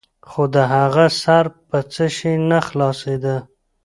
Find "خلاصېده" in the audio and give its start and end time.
2.67-3.37